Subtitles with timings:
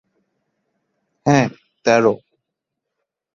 [1.25, 1.47] হ্যাঁ,
[1.85, 2.13] তেরো।